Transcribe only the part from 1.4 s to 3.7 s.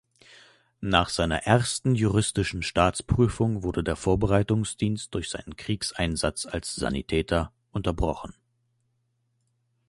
ersten juristischen Staatsprüfung